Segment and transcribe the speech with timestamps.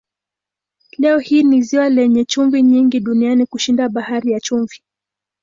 [0.97, 4.83] Leo hii ni ziwa lenye chumvi nyingi duniani kushinda Bahari ya Chumvi.